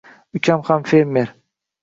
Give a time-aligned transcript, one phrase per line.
[0.35, 1.29] Ukam ham fermer.